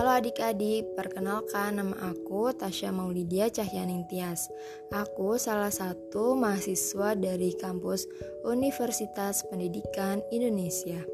Halo 0.00 0.16
adik-adik, 0.16 0.96
perkenalkan 0.96 1.76
nama 1.76 1.92
aku 2.08 2.56
Tasya 2.56 2.88
Maulidia 2.88 3.52
Cahyaning 3.52 4.08
Tias. 4.08 4.48
Aku 4.88 5.36
salah 5.36 5.68
satu 5.68 6.32
mahasiswa 6.40 7.12
dari 7.12 7.52
kampus 7.52 8.08
Universitas 8.48 9.44
Pendidikan 9.52 10.24
Indonesia. 10.32 11.04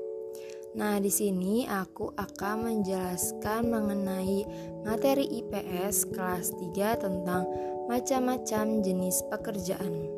Nah, 0.78 1.02
di 1.02 1.10
sini 1.10 1.66
aku 1.66 2.14
akan 2.14 2.56
menjelaskan 2.62 3.66
mengenai 3.66 4.46
materi 4.86 5.34
IPS 5.34 6.06
kelas 6.14 6.54
3 6.54 7.02
tentang 7.02 7.42
macam-macam 7.90 8.86
jenis 8.86 9.18
pekerjaan. 9.34 10.15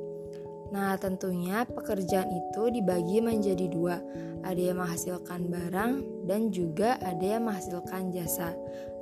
Nah, 0.68 1.00
tentunya 1.00 1.64
pekerjaan 1.64 2.28
itu 2.28 2.68
dibagi 2.68 3.24
menjadi 3.24 3.66
dua. 3.72 3.96
Ada 4.44 4.72
yang 4.72 4.78
menghasilkan 4.84 5.48
barang 5.48 5.92
dan 6.28 6.52
juga 6.52 7.00
ada 7.00 7.24
yang 7.24 7.48
menghasilkan 7.48 8.12
jasa. 8.12 8.52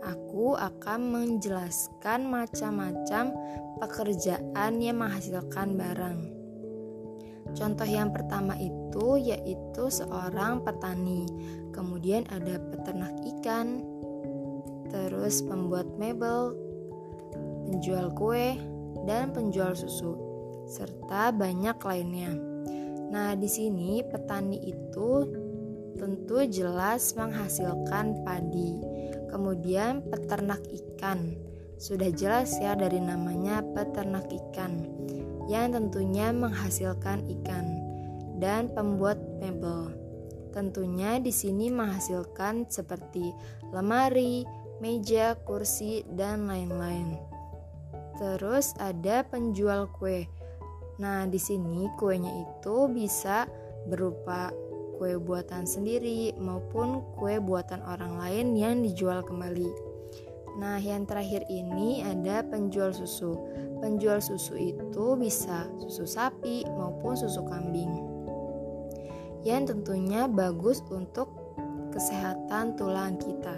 Aku 0.07 0.55
akan 0.55 1.11
menjelaskan 1.11 2.31
macam-macam 2.31 3.35
pekerjaan 3.83 4.73
yang 4.79 5.03
menghasilkan 5.03 5.75
barang. 5.75 6.19
Contoh 7.57 7.89
yang 7.89 8.15
pertama 8.15 8.55
itu 8.63 9.19
yaitu 9.19 9.85
seorang 9.91 10.63
petani. 10.63 11.27
Kemudian 11.75 12.23
ada 12.31 12.63
peternak 12.63 13.13
ikan, 13.37 13.83
terus 14.87 15.43
pembuat 15.43 15.91
mebel, 15.99 16.55
penjual 17.67 18.15
kue, 18.15 18.55
dan 19.05 19.35
penjual 19.35 19.75
susu 19.75 20.26
serta 20.67 21.31
banyak 21.31 21.79
lainnya. 21.81 22.35
Nah, 23.11 23.39
di 23.39 23.47
sini 23.47 24.03
petani 24.03 24.59
itu 24.67 25.11
tentu 25.97 26.43
jelas 26.51 27.15
menghasilkan 27.15 28.27
padi. 28.27 28.83
Kemudian 29.31 30.05
peternak 30.07 30.61
ikan. 30.67 31.39
Sudah 31.77 32.09
jelas 32.13 32.57
ya 32.59 32.73
dari 32.75 32.99
namanya 32.99 33.61
peternak 33.61 34.27
ikan 34.33 34.89
yang 35.47 35.71
tentunya 35.77 36.35
menghasilkan 36.35 37.23
ikan 37.41 37.67
dan 38.43 38.73
pembuat 38.73 39.21
mebel. 39.39 39.93
Tentunya 40.57 41.21
di 41.21 41.31
sini 41.31 41.69
menghasilkan 41.69 42.67
seperti 42.73 43.31
lemari, 43.77 44.49
meja, 44.81 45.37
kursi, 45.45 46.01
dan 46.17 46.49
lain-lain. 46.49 47.21
Terus 48.17 48.73
ada 48.81 49.21
penjual 49.29 49.93
kue. 49.93 50.25
Nah, 50.97 51.29
di 51.29 51.37
sini 51.37 51.89
kuenya 52.01 52.33
itu 52.33 52.89
bisa 52.89 53.45
berupa 53.85 54.49
kue 54.97 55.21
buatan 55.21 55.69
sendiri 55.69 56.33
maupun 56.41 57.05
kue 57.21 57.37
buatan 57.37 57.85
orang 57.85 58.17
lain 58.17 58.47
yang 58.57 58.81
dijual 58.81 59.21
kembali. 59.21 59.69
Nah, 60.57 60.81
yang 60.81 61.05
terakhir 61.05 61.45
ini 61.53 62.01
ada 62.01 62.41
penjual 62.41 62.97
susu. 62.97 63.37
Penjual 63.85 64.25
susu 64.25 64.57
itu 64.57 65.07
bisa 65.21 65.69
susu 65.85 66.09
sapi 66.09 66.65
maupun 66.65 67.13
susu 67.13 67.45
kambing. 67.45 67.93
Yang 69.45 69.77
tentunya 69.77 70.25
bagus 70.25 70.81
untuk 70.89 71.29
kesehatan 71.93 72.81
tulang 72.81 73.21
kita. 73.21 73.57